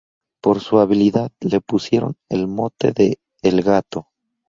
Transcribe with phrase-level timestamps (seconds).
[0.41, 4.07] Por su habilidad, le pusieron el mote de "el gato".